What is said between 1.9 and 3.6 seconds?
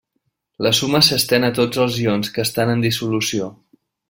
ions que estan en dissolució.